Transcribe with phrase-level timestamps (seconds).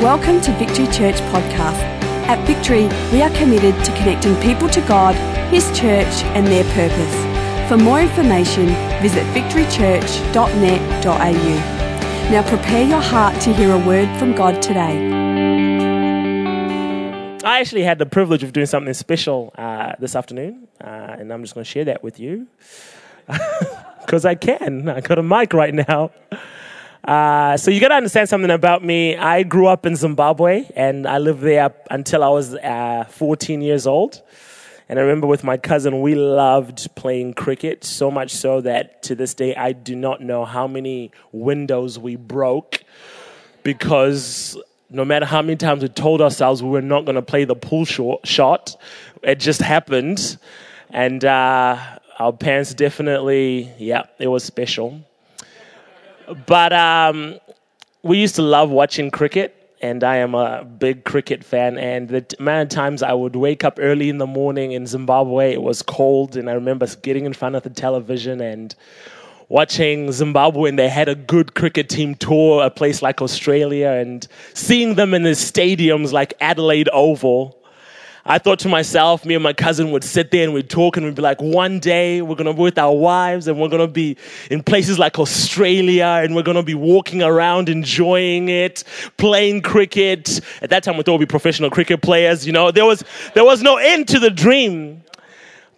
[0.00, 1.76] Welcome to Victory Church Podcast.
[2.26, 5.14] At Victory, we are committed to connecting people to God,
[5.52, 7.68] His church, and their purpose.
[7.68, 8.68] For more information,
[9.02, 12.30] visit victorychurch.net.au.
[12.30, 15.10] Now prepare your heart to hear a word from God today.
[17.44, 21.42] I actually had the privilege of doing something special uh, this afternoon, uh, and I'm
[21.42, 22.46] just going to share that with you
[24.00, 24.88] because I can.
[24.88, 26.10] I got a mic right now.
[27.04, 29.16] Uh, so you got to understand something about me.
[29.16, 33.86] I grew up in Zimbabwe, and I lived there until I was uh, 14 years
[33.86, 34.22] old.
[34.88, 39.14] And I remember with my cousin, we loved playing cricket so much so that to
[39.14, 42.82] this day, I do not know how many windows we broke
[43.62, 44.60] because
[44.90, 47.54] no matter how many times we told ourselves we were not going to play the
[47.54, 48.76] pull short, shot,
[49.22, 50.36] it just happened.
[50.90, 51.78] And uh,
[52.18, 55.00] our parents definitely, yeah, it was special.
[56.46, 57.38] But um,
[58.02, 61.78] we used to love watching cricket, and I am a big cricket fan.
[61.78, 65.52] And the amount of times I would wake up early in the morning in Zimbabwe,
[65.52, 68.74] it was cold, and I remember getting in front of the television and
[69.50, 74.28] watching Zimbabwe and they had a good cricket team tour a place like Australia and
[74.54, 77.59] seeing them in the stadiums like Adelaide Oval.
[78.24, 81.06] I thought to myself, me and my cousin would sit there and we'd talk and
[81.06, 84.16] we'd be like, one day we're to be with our wives and we're to be
[84.50, 88.84] in places like Australia and we're to be walking around enjoying it,
[89.16, 90.40] playing cricket.
[90.60, 92.46] At that time, we thought we'd be professional cricket players.
[92.46, 93.04] You know, there was,
[93.34, 95.02] there was no end to the dream.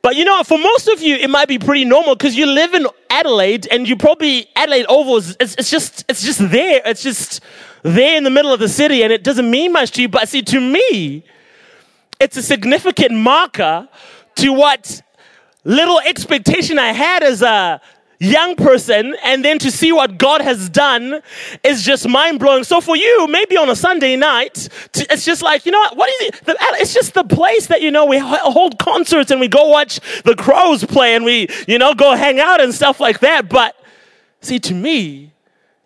[0.03, 2.75] But you know, for most of you, it might be pretty normal because you live
[2.75, 6.83] in Adelaide and you probably, Adelaide Oval is, it's, it's just, it's just there.
[6.85, 7.41] It's just
[7.85, 10.09] there in the middle of the city and it doesn't mean much to you.
[10.09, 11.25] But see, to me,
[12.23, 13.89] it's a significant marker
[14.37, 15.03] to what
[15.65, 17.81] little expectation I had as a
[18.21, 21.21] young person and then to see what God has done
[21.65, 22.63] is just mind blowing.
[22.63, 26.09] So for you, maybe on a Sunday night, it's just like, you know what, what
[26.11, 26.43] is it?
[26.81, 30.37] It's just the place that, you know, we hold concerts and we go watch the
[30.37, 33.49] crows play and we, you know, go hang out and stuff like that.
[33.49, 33.75] But
[34.41, 35.33] see, to me,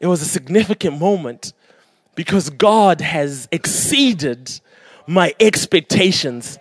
[0.01, 1.55] it was a significant moment
[2.15, 4.61] because God has exceeded
[5.07, 6.59] my expectations.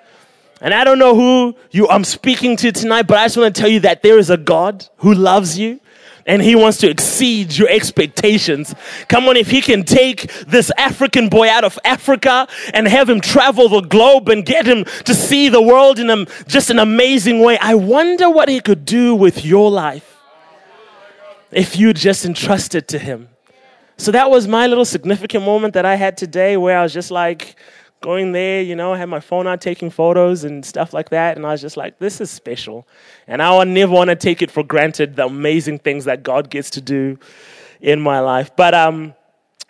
[0.61, 3.61] And I don't know who you I'm speaking to tonight, but I just want to
[3.61, 5.79] tell you that there is a God who loves you
[6.25, 8.73] and he wants to exceed your expectations.
[9.07, 13.21] Come on, if he can take this African boy out of Africa and have him
[13.21, 17.41] travel the globe and get him to see the world in a, just an amazing
[17.41, 20.17] way, I wonder what he could do with your life
[21.51, 23.29] if you just entrusted to him.
[23.97, 27.11] So that was my little significant moment that I had today where I was just
[27.11, 27.55] like,
[28.01, 31.37] going there, you know, I had my phone out taking photos and stuff like that.
[31.37, 32.87] And I was just like, this is special.
[33.27, 36.49] And I would never want to take it for granted the amazing things that God
[36.49, 37.17] gets to do
[37.81, 38.55] in my life.
[38.55, 39.15] But um,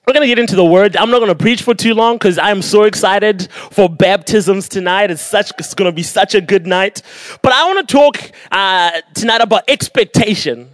[0.05, 0.95] we're going to get into the word.
[0.97, 5.09] I'm not going to preach for too long because I'm so excited for baptisms tonight.
[5.09, 7.01] It's such, it's going to be such a good night.
[7.41, 10.69] But I want to talk uh, tonight about expectation.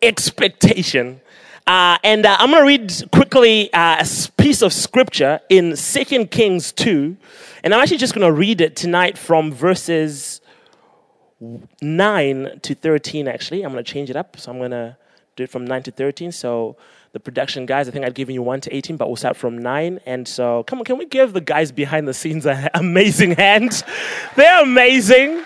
[0.00, 1.20] Expectation.
[1.66, 6.30] Uh, and uh, I'm going to read quickly uh, a piece of scripture in Second
[6.30, 7.16] Kings 2.
[7.64, 10.40] And I'm actually just going to read it tonight from verses
[11.40, 13.62] 9 to 13, actually.
[13.62, 14.38] I'm going to change it up.
[14.38, 14.96] So I'm going to
[15.34, 16.30] do it from 9 to 13.
[16.30, 16.76] So
[17.12, 19.58] the production guys, I think I'd given you 1 to 18, but we'll start from
[19.58, 20.00] 9.
[20.06, 23.82] And so, come on, can we give the guys behind the scenes an amazing hand?
[24.36, 25.44] They're amazing.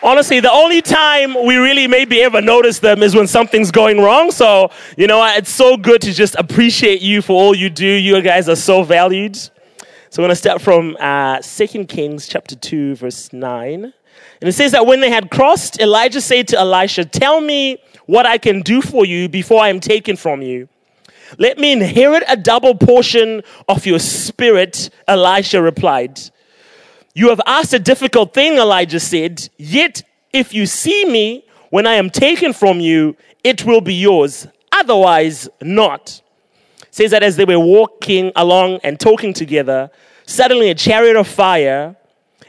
[0.00, 4.30] Honestly, the only time we really maybe ever notice them is when something's going wrong.
[4.30, 7.86] So, you know, it's so good to just appreciate you for all you do.
[7.86, 9.34] You guys are so valued.
[9.36, 9.50] So,
[10.18, 13.92] we're going to start from uh, 2 Kings chapter 2, verse 9.
[14.40, 18.24] And it says that when they had crossed, Elijah said to Elisha, Tell me what
[18.24, 20.68] I can do for you before I am taken from you.
[21.38, 26.20] Let me inherit a double portion of your spirit, Elisha replied.
[27.18, 29.48] You have asked a difficult thing, Elijah said.
[29.56, 34.46] Yet, if you see me when I am taken from you, it will be yours.
[34.70, 36.22] Otherwise, not.
[36.92, 39.90] Says that as they were walking along and talking together,
[40.26, 41.96] suddenly a chariot of fire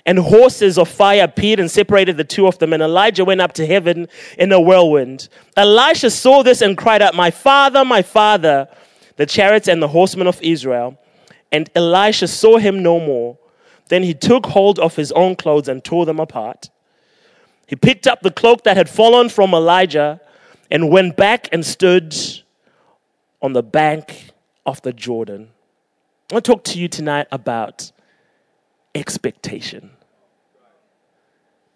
[0.05, 2.71] and horses of fire appeared and separated the two of them.
[2.71, 4.07] And Elijah went up to heaven
[4.37, 5.29] in a whirlwind.
[5.57, 8.67] Elisha saw this and cried out, My father, my father,
[9.15, 10.95] the chariots and the horsemen of Israel.
[11.51, 13.39] And Elisha saw him no more.
[13.89, 16.69] Then he took hold of his own clothes and tore them apart.
[17.67, 20.21] He picked up the cloak that had fallen from Elijah
[20.71, 22.15] and went back and stood
[23.41, 24.31] on the bank
[24.65, 25.49] of the Jordan.
[26.29, 27.91] I want to talk to you tonight about
[28.93, 29.91] expectation.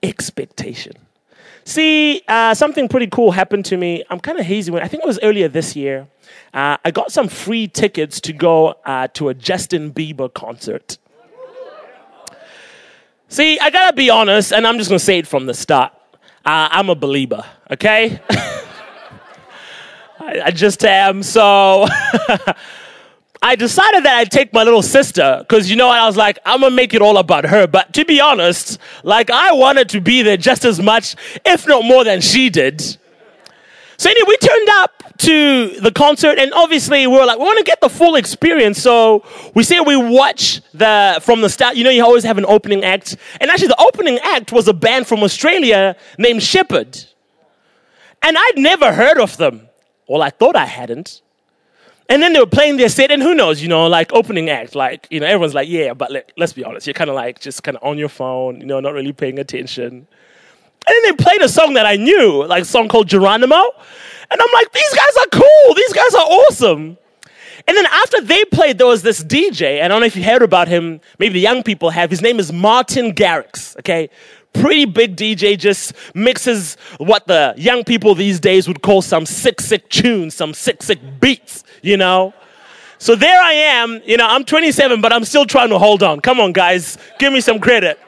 [0.01, 0.93] Expectation.
[1.65, 4.03] See, uh, something pretty cool happened to me.
[4.09, 6.07] I'm kind of hazy when I think it was earlier this year.
[6.53, 10.97] Uh, I got some free tickets to go uh, to a Justin Bieber concert.
[13.33, 15.91] See, I gotta be honest, and I'm just gonna say it from the start.
[16.45, 18.21] Uh, I'm a Belieber, okay?
[20.19, 21.23] I, I just am.
[21.23, 21.87] So
[23.41, 25.97] I decided that I'd take my little sister because you know what?
[25.97, 27.65] I was like, I'm gonna make it all about her.
[27.65, 31.85] But to be honest, like I wanted to be there just as much, if not
[31.85, 32.97] more than she did.
[33.97, 37.59] So anyway, we turned up to the concert, and obviously we were like, we want
[37.59, 38.81] to get the full experience.
[38.81, 39.23] So
[39.53, 41.75] we said we watch the from the start.
[41.75, 44.73] You know, you always have an opening act, and actually the opening act was a
[44.73, 47.03] band from Australia named Sheppard,
[48.21, 49.69] and I'd never heard of them.
[50.07, 51.21] Well, I thought I hadn't.
[52.09, 54.75] And then they were playing their set, and who knows, you know, like opening act,
[54.75, 57.39] like, you know, everyone's like, yeah, but like, let's be honest, you're kind of like
[57.39, 60.05] just kind of on your phone, you know, not really paying attention.
[60.85, 63.61] And then they played a song that I knew, like a song called Geronimo.
[64.31, 65.75] And I'm like, these guys are cool.
[65.75, 66.97] These guys are awesome.
[67.65, 69.81] And then after they played, there was this DJ.
[69.81, 70.99] I don't know if you heard about him.
[71.17, 72.09] Maybe the young people have.
[72.09, 73.77] His name is Martin Garrix.
[73.79, 74.09] Okay
[74.53, 79.59] pretty big DJ just mixes what the young people these days would call some sick,
[79.59, 82.33] sick tunes, some sick, sick beats, you know?
[82.99, 86.21] So there I am, you know, I'm 27, but I'm still trying to hold on.
[86.21, 87.99] Come on, guys, give me some credit.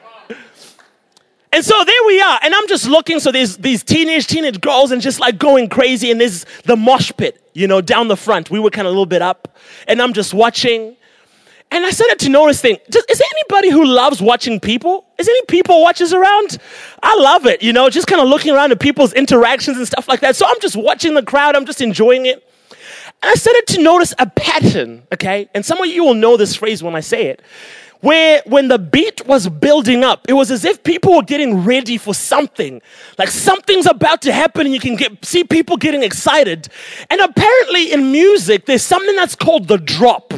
[1.56, 3.18] And so there we are, and I'm just looking.
[3.18, 6.10] So there's these teenage, teenage girls, and just like going crazy.
[6.10, 8.50] And there's the mosh pit, you know, down the front.
[8.50, 9.56] We were kind of a little bit up,
[9.88, 10.96] and I'm just watching.
[11.70, 12.78] And I started to notice things.
[12.86, 15.06] Is there anybody who loves watching people?
[15.16, 16.58] Is any people watchers around?
[17.02, 20.08] I love it, you know, just kind of looking around at people's interactions and stuff
[20.08, 20.36] like that.
[20.36, 22.46] So I'm just watching the crowd, I'm just enjoying it.
[23.22, 25.48] And I started to notice a pattern, okay?
[25.54, 27.40] And some of you will know this phrase when I say it.
[28.00, 31.98] Where when the beat was building up, it was as if people were getting ready
[31.98, 32.82] for something.
[33.18, 36.68] Like something's about to happen and you can get, see people getting excited.
[37.10, 40.34] And apparently in music, there's something that's called the drop.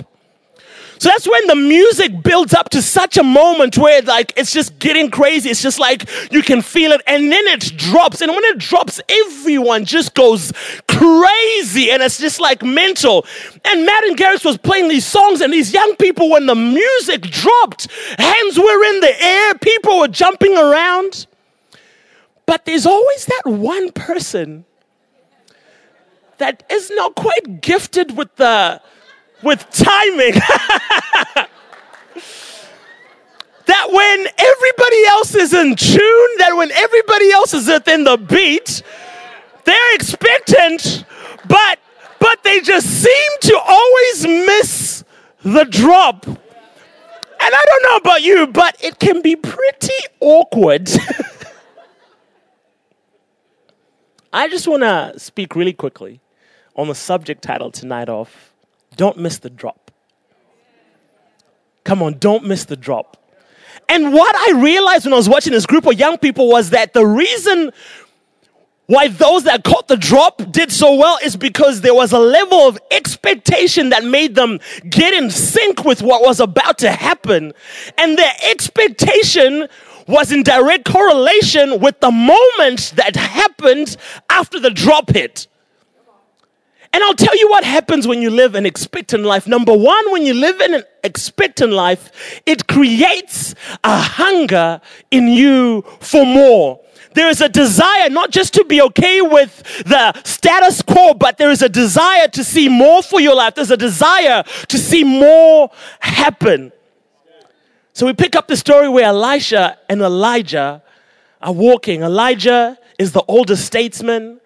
[0.98, 4.78] So that's when the music builds up to such a moment where like it's just
[4.78, 5.50] getting crazy.
[5.50, 8.20] It's just like you can feel it and then it drops.
[8.20, 10.52] And when it drops, everyone just goes
[10.88, 13.26] crazy and it's just like mental.
[13.64, 17.88] And Martin Garrix was playing these songs and these young people, when the music dropped,
[18.18, 21.26] hands were in the air, people were jumping around.
[22.46, 24.64] But there's always that one person
[26.38, 28.80] that is not quite gifted with the
[29.42, 30.34] with timing.
[33.66, 38.82] that when everybody else is in tune, that when everybody else is within the beat,
[39.64, 41.04] they're expectant,
[41.46, 41.78] but
[42.18, 45.04] but they just seem to always miss
[45.42, 46.26] the drop.
[46.26, 50.90] And I don't know about you, but it can be pretty awkward.
[54.32, 56.20] I just want to speak really quickly
[56.76, 58.47] on the subject title tonight of
[58.98, 59.90] don't miss the drop.
[61.84, 63.16] Come on, don't miss the drop.
[63.88, 66.92] And what I realized when I was watching this group of young people was that
[66.92, 67.72] the reason
[68.86, 72.58] why those that caught the drop did so well is because there was a level
[72.68, 74.58] of expectation that made them
[74.90, 77.52] get in sync with what was about to happen.
[77.96, 79.68] And their expectation
[80.06, 83.96] was in direct correlation with the moment that happened
[84.28, 85.46] after the drop hit.
[86.98, 89.46] And I'll tell you what happens when you live an expectant life.
[89.46, 94.80] Number one, when you live in an expectant life, it creates a hunger
[95.12, 96.80] in you for more.
[97.14, 101.52] There is a desire not just to be okay with the status quo, but there
[101.52, 103.54] is a desire to see more for your life.
[103.54, 106.72] There's a desire to see more happen.
[107.92, 110.82] So we pick up the story where Elisha and Elijah
[111.40, 112.02] are walking.
[112.02, 114.40] Elijah is the older statesman.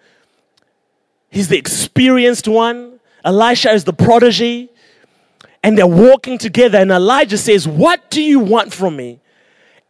[1.33, 2.99] He's the experienced one.
[3.25, 4.69] Elisha is the prodigy.
[5.63, 6.77] And they're walking together.
[6.77, 9.19] And Elijah says, What do you want from me?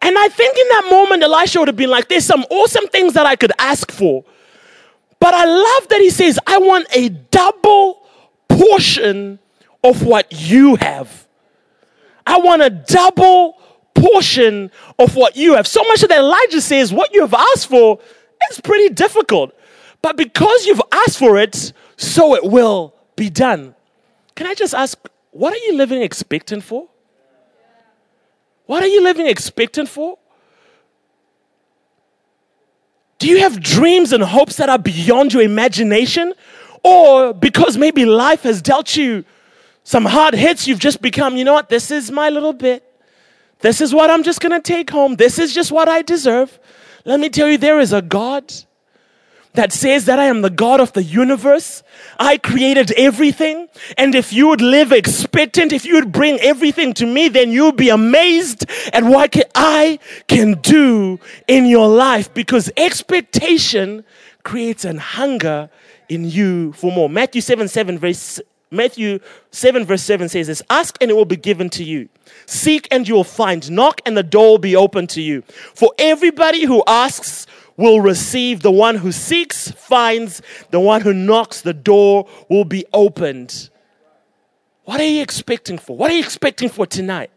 [0.02, 3.12] And I think in that moment, Elisha would have been like, There's some awesome things
[3.16, 4.24] that I could ask for.
[5.20, 8.08] But I love that he says, I want a double
[8.48, 9.38] portion
[9.84, 11.28] of what you have.
[12.26, 13.60] I want a double
[13.94, 15.68] portion of what you have.
[15.68, 18.00] So much that Elijah says, What you have asked for
[18.50, 19.54] is pretty difficult.
[20.04, 23.74] But because you've asked for it, so it will be done.
[24.36, 24.98] Can I just ask,
[25.32, 26.90] what are you living expectant for?
[28.66, 30.20] What are you living expectant for?
[33.18, 36.34] Do you have dreams and hopes that are beyond your imagination?
[36.84, 39.24] Or because maybe life has dealt you
[39.86, 42.84] some hard hits, you've just become, you know what, this is my little bit.
[43.60, 45.16] This is what I'm just going to take home.
[45.16, 46.60] This is just what I deserve.
[47.06, 48.54] Let me tell you, there is a God
[49.54, 51.84] that says that I am the God of the universe.
[52.20, 53.70] I created everything.
[53.98, 57.72] And if you would live expectant, if you would bring everything to me, then you'll
[57.72, 64.04] be amazed at what I can do in your life because expectation
[64.44, 65.70] creates an hunger
[66.10, 67.10] in you for more.
[67.10, 68.42] Matthew 7 7 verse
[68.72, 69.20] Matthew
[69.52, 72.10] 7 verse 7 says this Ask and it will be given to you.
[72.48, 73.70] Seek and you will find.
[73.70, 75.44] Knock and the door will be open to you.
[75.76, 77.46] For everybody who asks
[77.78, 78.62] will receive.
[78.62, 80.42] The one who seeks finds.
[80.72, 83.70] The one who knocks, the door will be opened.
[84.86, 85.96] What are you expecting for?
[85.96, 87.32] What are you expecting for tonight?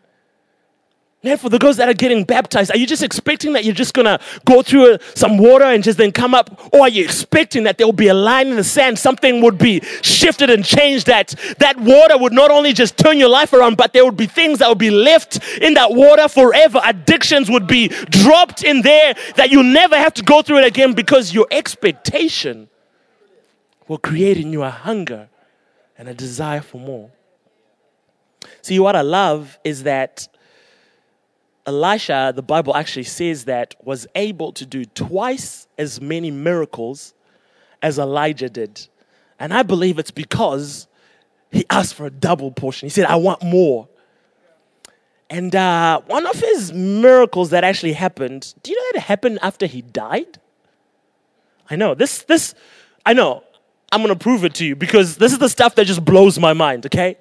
[1.35, 4.21] For the girls that are getting baptized, are you just expecting that you're just gonna
[4.45, 6.73] go through uh, some water and just then come up?
[6.73, 9.59] Or are you expecting that there will be a line in the sand, something would
[9.59, 13.77] be shifted and changed, that that water would not only just turn your life around,
[13.77, 16.81] but there would be things that would be left in that water forever.
[16.85, 20.93] Addictions would be dropped in there that you never have to go through it again
[20.93, 22.69] because your expectation
[23.89, 25.29] will create in you a hunger
[25.99, 27.11] and a desire for more.
[28.63, 30.29] See, what I love is that
[31.67, 37.15] Elisha, the Bible actually says that, was able to do twice as many miracles
[37.83, 38.87] as Elijah did.
[39.39, 40.87] And I believe it's because
[41.51, 42.87] he asked for a double portion.
[42.87, 43.89] He said, I want more.
[45.29, 49.67] And uh, one of his miracles that actually happened, do you know that happened after
[49.67, 50.39] he died?
[51.69, 51.95] I know.
[51.95, 52.55] This, this,
[53.05, 53.43] I know.
[53.91, 56.39] I'm going to prove it to you because this is the stuff that just blows
[56.39, 57.17] my mind, okay?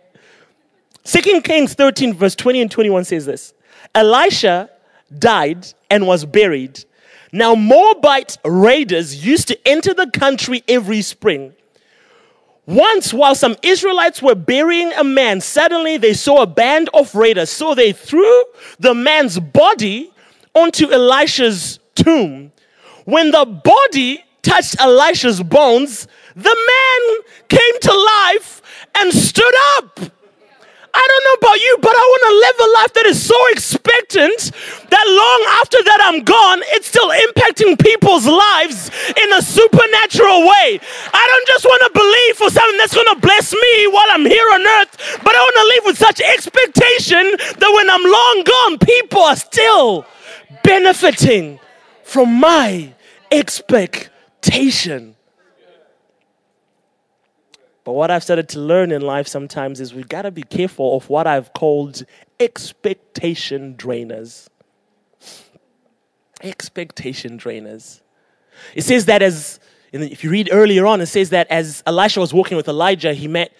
[1.03, 3.54] Second Kings 13, verse 20 and 21 says this
[3.93, 4.69] Elisha
[5.17, 6.83] died and was buried.
[7.31, 11.53] Now, Moabite raiders used to enter the country every spring.
[12.65, 17.49] Once, while some Israelites were burying a man, suddenly they saw a band of raiders.
[17.49, 18.43] So they threw
[18.79, 20.11] the man's body
[20.55, 22.51] onto Elisha's tomb.
[23.03, 28.61] When the body touched Elisha's bones, the man came to life
[28.95, 29.99] and stood up.
[30.95, 33.35] I don't know about you, but I want to live a life that is so
[33.51, 34.51] expectant
[34.87, 40.79] that long after that I'm gone, it's still impacting people's lives in a supernatural way.
[41.11, 44.25] I don't just want to believe for something that's going to bless me while I'm
[44.25, 47.23] here on earth, but I want to live with such expectation
[47.59, 50.05] that when I'm long gone, people are still
[50.63, 51.59] benefiting
[52.03, 52.93] from my
[53.31, 55.14] expectation.
[57.85, 60.97] But what I've started to learn in life sometimes is we've got to be careful
[60.97, 62.03] of what I've called
[62.39, 64.49] expectation drainers.
[66.41, 68.01] Expectation drainers.
[68.73, 69.59] It says that as,
[69.91, 73.27] if you read earlier on, it says that as Elisha was walking with Elijah, he
[73.27, 73.53] met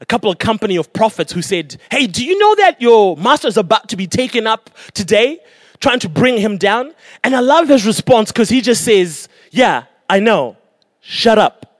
[0.00, 3.46] a couple of company of prophets who said, Hey, do you know that your master
[3.46, 5.38] is about to be taken up today?
[5.78, 6.94] Trying to bring him down.
[7.22, 10.56] And I love his response because he just says, Yeah, I know.
[11.00, 11.77] Shut up.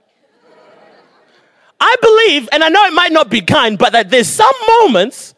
[1.81, 5.35] I believe, and I know it might not be kind, but that there's some moments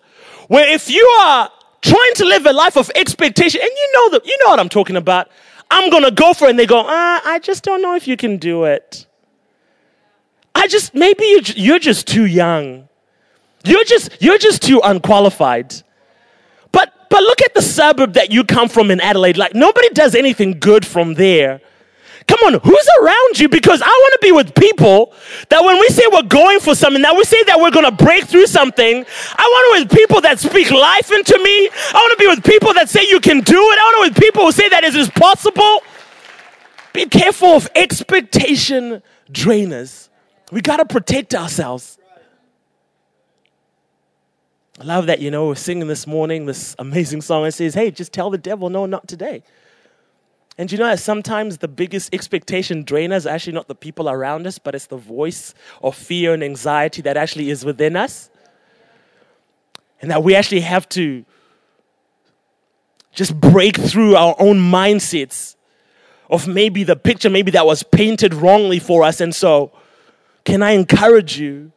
[0.49, 1.51] where if you are
[1.83, 4.69] trying to live a life of expectation, and you know that you know what I'm
[4.69, 5.31] talking about,
[5.71, 8.17] I'm gonna go for it, and they go, uh, I just don't know if you
[8.17, 9.07] can do it.
[10.55, 12.89] I just maybe you, you're just too young.
[13.65, 15.75] You're just you're just too unqualified.
[16.73, 19.37] But but look at the suburb that you come from in Adelaide.
[19.37, 21.61] Like nobody does anything good from there.
[22.31, 23.49] Come on, who's around you?
[23.49, 25.13] Because I want to be with people
[25.49, 28.05] that when we say we're going for something, that we say that we're going to
[28.05, 29.05] break through something,
[29.37, 31.69] I want to be with people that speak life into me.
[31.69, 33.79] I want to be with people that say you can do it.
[33.79, 35.81] I want to be with people who say that it is possible.
[36.93, 40.09] Be careful of expectation drainers.
[40.53, 41.99] We got to protect ourselves.
[44.81, 47.45] I love that, you know, we're singing this morning this amazing song.
[47.45, 49.43] It says, hey, just tell the devil, no, not today.
[50.61, 54.59] And you know sometimes the biggest expectation drainer is actually not the people around us,
[54.59, 58.29] but it's the voice of fear and anxiety that actually is within us.
[60.03, 61.25] And that we actually have to
[63.11, 65.57] just break through our own mindsets
[66.29, 69.23] of maybe the picture, maybe that was painted wrongly for us.
[69.23, 69.73] And so,
[70.45, 71.73] can I encourage you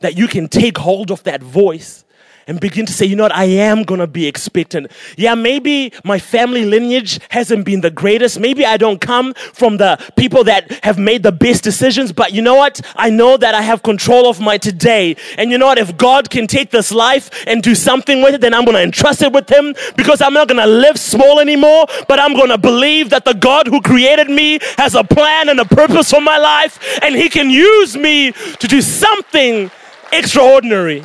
[0.00, 2.04] that you can take hold of that voice
[2.46, 4.90] and begin to say, you know what, I am going to be expectant.
[5.16, 8.40] Yeah, maybe my family lineage hasn't been the greatest.
[8.40, 12.42] Maybe I don't come from the people that have made the best decisions, but you
[12.42, 12.80] know what?
[12.96, 15.16] I know that I have control of my today.
[15.38, 15.78] And you know what?
[15.78, 18.82] If God can take this life and do something with it, then I'm going to
[18.82, 22.48] entrust it with Him because I'm not going to live small anymore, but I'm going
[22.48, 26.20] to believe that the God who created me has a plan and a purpose for
[26.20, 29.70] my life, and He can use me to do something
[30.12, 31.04] extraordinary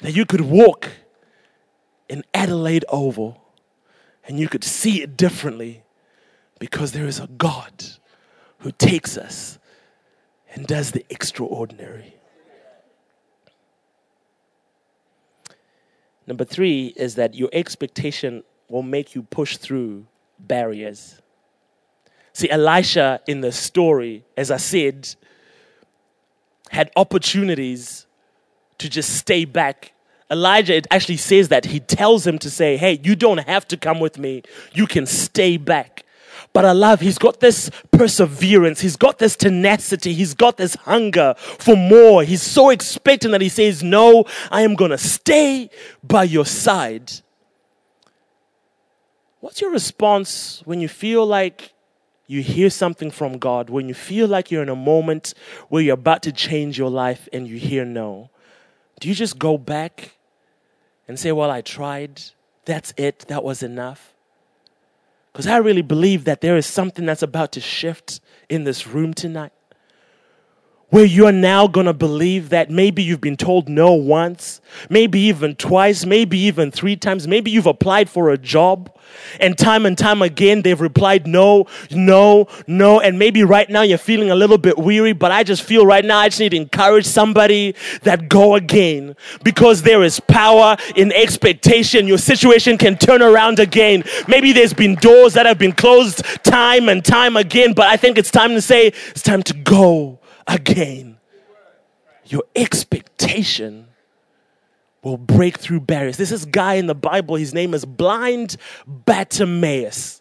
[0.00, 0.88] that you could walk
[2.08, 3.42] in Adelaide Oval
[4.26, 5.82] and you could see it differently
[6.58, 7.84] because there is a God
[8.58, 9.58] who takes us
[10.54, 12.14] and does the extraordinary.
[16.26, 20.06] Number three is that your expectation will make you push through
[20.38, 21.20] barriers.
[22.32, 25.14] See, Elisha in the story, as I said,
[26.70, 28.06] had opportunities
[28.80, 29.92] to just stay back.
[30.30, 31.64] Elijah, it actually says that.
[31.64, 34.42] He tells him to say, Hey, you don't have to come with me.
[34.72, 36.04] You can stay back.
[36.52, 41.34] But I love, he's got this perseverance, he's got this tenacity, he's got this hunger
[41.36, 42.24] for more.
[42.24, 45.70] He's so expectant that he says, No, I am going to stay
[46.02, 47.12] by your side.
[49.40, 51.72] What's your response when you feel like
[52.26, 55.34] you hear something from God, when you feel like you're in a moment
[55.68, 58.30] where you're about to change your life and you hear no?
[59.00, 60.12] Do you just go back
[61.08, 62.22] and say, Well, I tried,
[62.66, 64.14] that's it, that was enough?
[65.32, 69.14] Because I really believe that there is something that's about to shift in this room
[69.14, 69.52] tonight.
[70.90, 76.04] Where you're now gonna believe that maybe you've been told no once, maybe even twice,
[76.04, 78.90] maybe even three times, maybe you've applied for a job
[79.40, 83.00] and time and time again, they've replied no, no, no.
[83.00, 86.04] And maybe right now you're feeling a little bit weary, but I just feel right
[86.04, 91.12] now I just need to encourage somebody that go again because there is power in
[91.12, 92.06] expectation.
[92.06, 94.04] Your situation can turn around again.
[94.28, 98.18] Maybe there's been doors that have been closed time and time again, but I think
[98.18, 101.18] it's time to say it's time to go again.
[102.26, 103.88] Your expectation
[105.02, 106.16] will break through barriers.
[106.16, 110.20] This is guy in the Bible, his name is blind Bartimaeus.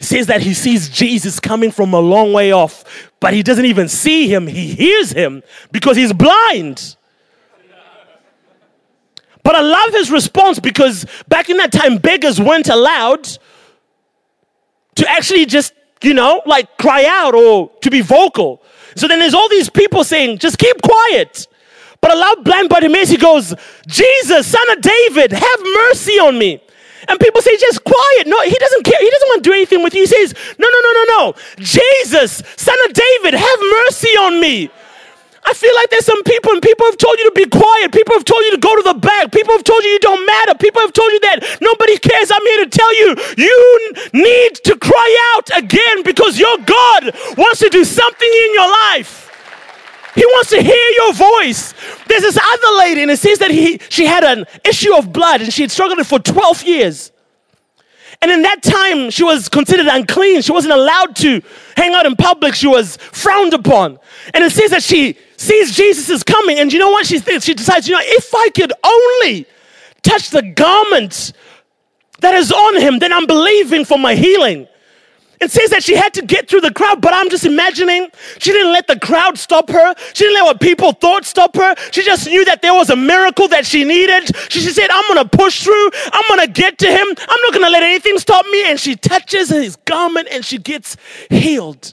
[0.00, 3.88] Says that he sees Jesus coming from a long way off, but he doesn't even
[3.88, 4.48] see him.
[4.48, 6.96] He hears him because he's blind.
[9.44, 13.28] But I love his response because back in that time, beggars weren't allowed
[14.96, 18.62] to actually just, you know, like cry out or to be vocal.
[18.96, 21.46] So then there's all these people saying, just keep quiet.
[22.02, 23.54] But a loud blind Bartimaeus, he goes,
[23.86, 26.60] Jesus, son of David, have mercy on me.
[27.08, 28.26] And people say, just quiet.
[28.26, 28.98] No, he doesn't care.
[29.00, 30.02] He doesn't want to do anything with you.
[30.02, 31.34] He says, no, no, no, no, no.
[31.58, 34.70] Jesus, son of David, have mercy on me.
[35.44, 37.92] I feel like there's some people, and people have told you to be quiet.
[37.92, 39.32] People have told you to go to the back.
[39.32, 40.54] People have told you you don't matter.
[40.54, 42.30] People have told you that nobody cares.
[42.30, 47.58] I'm here to tell you, you need to cry out again because your God wants
[47.60, 49.21] to do something in your life.
[50.14, 51.74] He wants to hear your voice.
[52.06, 55.40] There's this other lady, and it says that he, she had an issue of blood
[55.40, 57.12] and she had struggled for 12 years.
[58.20, 60.42] And in that time, she was considered unclean.
[60.42, 61.42] She wasn't allowed to
[61.76, 62.54] hang out in public.
[62.54, 63.98] She was frowned upon.
[64.32, 66.60] And it says that she sees Jesus is coming.
[66.60, 67.44] And you know what she thinks?
[67.44, 69.46] She decides, you know, if I could only
[70.02, 71.32] touch the garment
[72.20, 74.68] that is on him, then I'm believing for my healing.
[75.42, 78.52] It says that she had to get through the crowd, but I'm just imagining she
[78.52, 79.94] didn't let the crowd stop her.
[80.14, 81.74] She didn't let what people thought stop her.
[81.90, 84.30] She just knew that there was a miracle that she needed.
[84.48, 85.90] She, she said, I'm going to push through.
[86.12, 87.08] I'm going to get to him.
[87.08, 88.70] I'm not going to let anything stop me.
[88.70, 90.96] And she touches his garment and she gets
[91.28, 91.92] healed.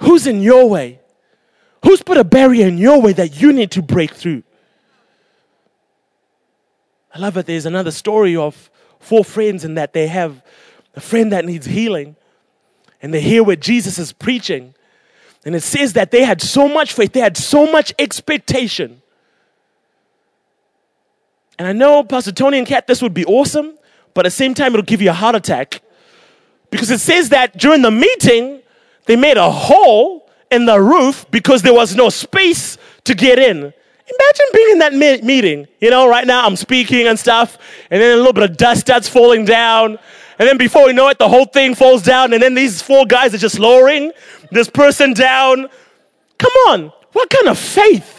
[0.00, 0.98] Who's in your way?
[1.84, 4.42] Who's put a barrier in your way that you need to break through?
[7.14, 7.46] I love it.
[7.46, 10.42] There's another story of four friends and that they have
[10.96, 12.16] a friend that needs healing
[13.04, 14.74] and they hear what Jesus is preaching.
[15.44, 19.02] And it says that they had so much faith, they had so much expectation.
[21.58, 23.76] And I know, Pastor Tony and Kat, this would be awesome,
[24.14, 25.82] but at the same time, it'll give you a heart attack.
[26.70, 28.62] Because it says that during the meeting,
[29.04, 33.58] they made a hole in the roof because there was no space to get in.
[33.58, 35.68] Imagine being in that me- meeting.
[35.78, 37.58] You know, right now I'm speaking and stuff,
[37.90, 39.98] and then a little bit of dust starts falling down.
[40.38, 42.32] And then before we know it, the whole thing falls down.
[42.32, 44.12] And then these four guys are just lowering
[44.50, 45.68] this person down.
[46.38, 46.92] Come on.
[47.12, 48.13] What kind of faith?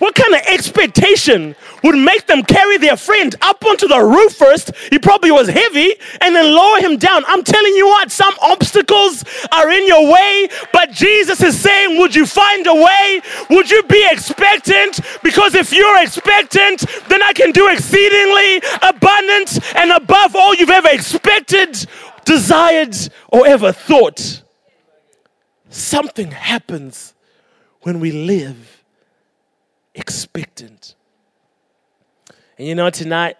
[0.00, 4.74] What kind of expectation would make them carry their friend up onto the roof first?
[4.88, 7.22] He probably was heavy and then lower him down.
[7.26, 12.14] I'm telling you what, some obstacles are in your way, but Jesus is saying, Would
[12.14, 13.20] you find a way?
[13.50, 15.00] Would you be expectant?
[15.22, 20.88] Because if you're expectant, then I can do exceedingly abundant and above all you've ever
[20.88, 21.76] expected,
[22.24, 22.96] desired,
[23.28, 24.42] or ever thought.
[25.68, 27.12] Something happens
[27.82, 28.69] when we live
[30.00, 30.94] expectant.
[32.58, 33.36] And you know, tonight,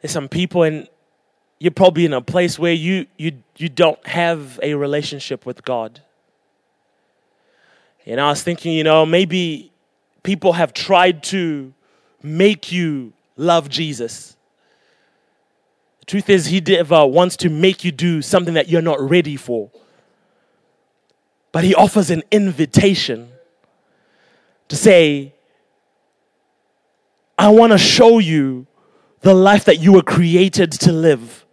[0.00, 0.88] there's some people, and
[1.58, 6.02] you're probably in a place where you, you, you don't have a relationship with God.
[8.04, 9.72] And I was thinking, you know, maybe
[10.22, 11.72] people have tried to
[12.22, 14.36] make you love Jesus.
[16.00, 19.00] The truth is, he never uh, wants to make you do something that you're not
[19.00, 19.70] ready for.
[21.56, 23.30] But he offers an invitation
[24.68, 25.32] to say,
[27.38, 28.66] I want to show you
[29.22, 31.46] the life that you were created to live.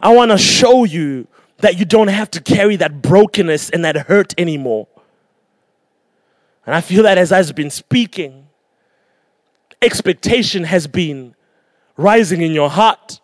[0.00, 3.96] I want to show you that you don't have to carry that brokenness and that
[4.06, 4.86] hurt anymore.
[6.64, 8.46] And I feel that as I've been speaking,
[9.82, 11.34] expectation has been
[11.96, 13.20] rising in your heart.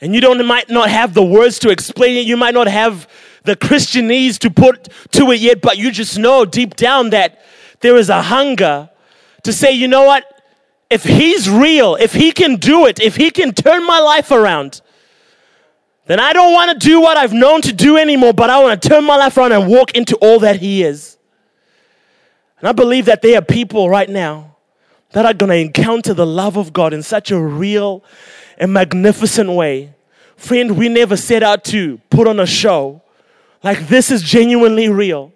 [0.00, 2.24] And you don't might not have the words to explain it.
[2.24, 3.06] You might not have
[3.48, 7.42] the Christianese to put to it yet, but you just know deep down that
[7.80, 8.90] there is a hunger
[9.42, 10.24] to say, you know what?
[10.90, 14.80] If he's real, if he can do it, if he can turn my life around,
[16.06, 18.80] then I don't want to do what I've known to do anymore, but I want
[18.80, 21.18] to turn my life around and walk into all that he is.
[22.58, 24.56] And I believe that there are people right now
[25.12, 28.02] that are going to encounter the love of God in such a real
[28.56, 29.94] and magnificent way.
[30.36, 33.02] Friend, we never set out to put on a show.
[33.62, 35.32] Like, this is genuinely real.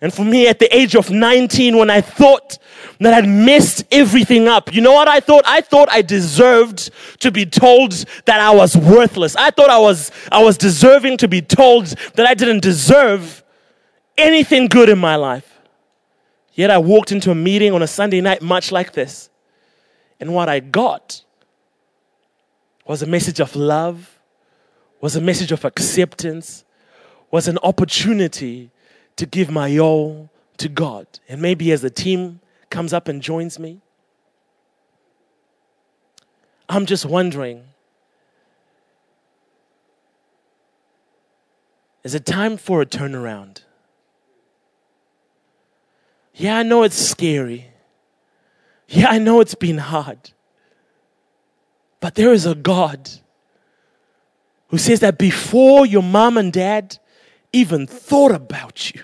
[0.00, 2.58] And for me, at the age of 19, when I thought
[3.00, 5.44] that I'd messed everything up, you know what I thought?
[5.46, 6.90] I thought I deserved
[7.20, 7.92] to be told
[8.26, 9.36] that I was worthless.
[9.36, 13.42] I thought I was, I was deserving to be told that I didn't deserve
[14.18, 15.60] anything good in my life.
[16.52, 19.30] Yet I walked into a meeting on a Sunday night, much like this.
[20.20, 21.22] And what I got
[22.86, 24.18] was a message of love,
[25.00, 26.64] was a message of acceptance,
[27.30, 28.70] was an opportunity
[29.16, 31.06] to give my all to God.
[31.28, 33.80] And maybe as the team comes up and joins me,
[36.68, 37.64] I'm just wondering
[42.02, 43.62] is it time for a turnaround?
[46.34, 47.72] Yeah, I know it's scary.
[48.86, 50.30] Yeah, I know it's been hard.
[51.98, 53.10] But there is a God
[54.68, 56.98] who says that before your mom and dad
[57.52, 59.02] even thought about you,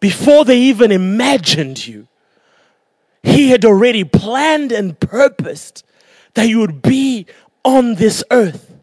[0.00, 2.08] before they even imagined you,
[3.22, 5.84] He had already planned and purposed
[6.34, 7.26] that you would be
[7.64, 8.74] on this earth.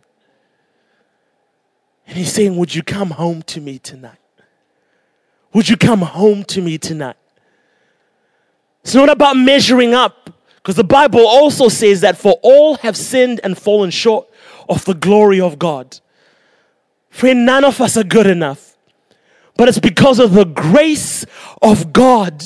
[2.08, 4.18] And He's saying, Would you come home to me tonight?
[5.54, 7.18] Would you come home to me tonight?
[8.84, 13.40] It's not about measuring up, because the Bible also says that for all have sinned
[13.44, 14.28] and fallen short
[14.68, 16.00] of the glory of God.
[17.20, 18.78] Friend, none of us are good enough.
[19.58, 21.26] But it's because of the grace
[21.62, 22.46] of God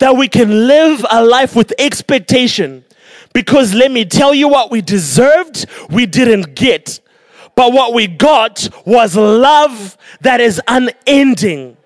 [0.00, 2.84] that we can live a life with expectation.
[3.32, 6.98] Because let me tell you what we deserved, we didn't get.
[7.54, 11.76] But what we got was love that is unending.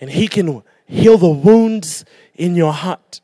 [0.00, 2.04] And He can heal the wounds
[2.36, 3.20] in your heart.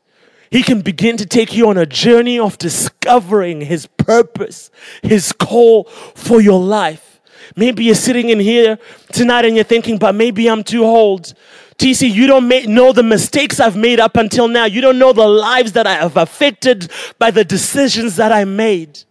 [0.55, 4.71] He can begin to take you on a journey of discovering His purpose,
[5.03, 7.19] His call for your life.
[7.57, 8.79] Maybe you're sitting in here
[9.11, 11.33] tonight and you're thinking, but maybe I'm too old.
[11.77, 14.63] TC, you don't know the mistakes I've made up until now.
[14.63, 16.89] You don't know the lives that I have affected
[17.19, 19.03] by the decisions that I made.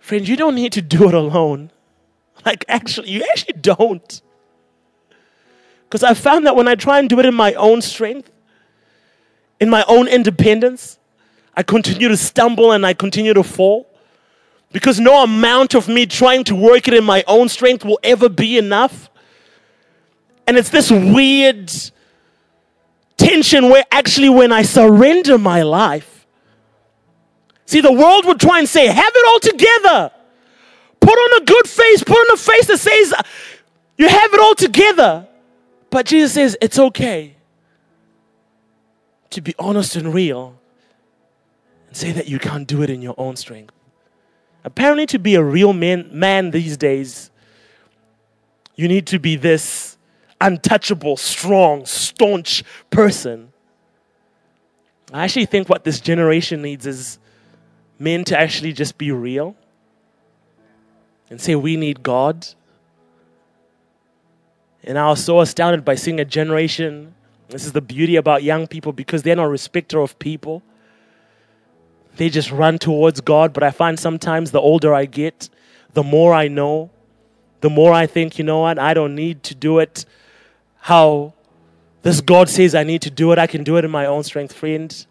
[0.00, 1.70] Friend, you don't need to do it alone.
[2.44, 4.20] Like, actually, you actually don't.
[5.84, 8.30] Because I found that when I try and do it in my own strength,
[9.64, 10.98] in my own independence,
[11.56, 13.88] I continue to stumble and I continue to fall.
[14.72, 18.28] Because no amount of me trying to work it in my own strength will ever
[18.28, 19.08] be enough.
[20.46, 21.72] And it's this weird
[23.16, 26.26] tension where actually, when I surrender my life,
[27.64, 30.10] see, the world would try and say, have it all together.
[31.00, 33.14] Put on a good face, put on a face that says,
[33.96, 35.26] you have it all together.
[35.88, 37.33] But Jesus says, it's okay
[39.34, 40.58] to be honest and real
[41.88, 43.74] and say that you can't do it in your own strength.
[44.64, 47.30] Apparently, to be a real man, man these days,
[48.76, 49.98] you need to be this
[50.40, 53.52] untouchable, strong, staunch person.
[55.12, 57.18] I actually think what this generation needs is
[57.98, 59.56] men to actually just be real
[61.28, 62.46] and say, We need God.
[64.82, 67.14] And I was so astounded by seeing a generation
[67.48, 70.62] this is the beauty about young people because they're not respecter of people.
[72.16, 73.52] They just run towards God.
[73.52, 75.48] But I find sometimes the older I get,
[75.92, 76.90] the more I know,
[77.60, 80.04] the more I think, you know what, I don't need to do it
[80.84, 81.32] how
[82.02, 83.38] this God says I need to do it.
[83.38, 85.06] I can do it in my own strength, friend.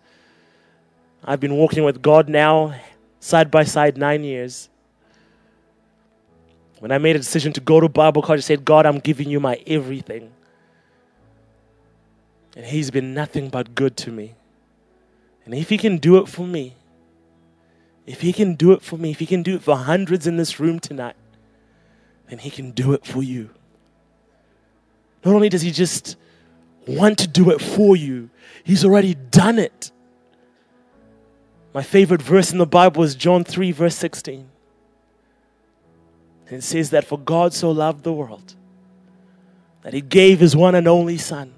[1.25, 2.75] I've been walking with God now,
[3.19, 4.69] side by side, nine years.
[6.77, 9.29] When I made a decision to go to Bible college, I said, God, I'm giving
[9.29, 10.31] you my everything.
[12.55, 14.35] And He's been nothing but good to me.
[15.45, 16.75] And if He can do it for me,
[18.05, 20.37] If He can do it for me, if He can do it for hundreds in
[20.37, 21.15] this room tonight,
[22.29, 23.49] then He can do it for you.
[25.23, 26.17] Not only does He just
[26.85, 28.29] want to do it for you,
[28.63, 29.91] He's already done it.
[31.73, 34.47] My favorite verse in the Bible is John 3, verse 16.
[36.47, 38.55] And it says that for God so loved the world
[39.81, 41.53] that He gave His one and only Son.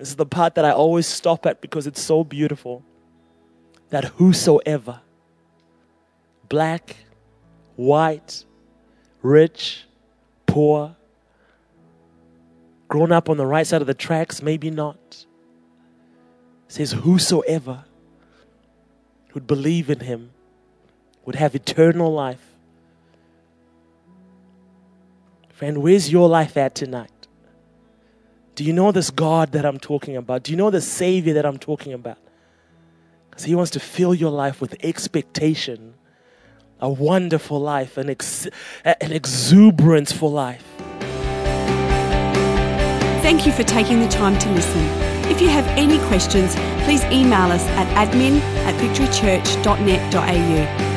[0.00, 2.82] This is the part that I always stop at because it's so beautiful.
[3.90, 5.02] That whosoever,
[6.48, 6.96] black,
[7.76, 8.46] white,
[9.20, 9.84] rich,
[10.46, 10.96] poor,
[12.88, 15.26] grown up on the right side of the tracks, maybe not.
[16.66, 17.84] says, Whosoever
[19.34, 20.30] would believe in him
[21.26, 22.54] would have eternal life.
[25.50, 27.19] Friend, where's your life at tonight?
[28.60, 30.42] Do you know this God that I'm talking about?
[30.42, 32.18] Do you know the Savior that I'm talking about?
[33.30, 35.94] Because He wants to fill your life with expectation,
[36.78, 38.48] a wonderful life, an, ex-
[38.84, 40.62] an exuberance for life.
[43.22, 44.84] Thank you for taking the time to listen.
[45.30, 50.89] If you have any questions, please email us at admin at victorychurch.net.au.